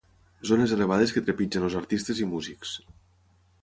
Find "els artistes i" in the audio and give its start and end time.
1.69-2.29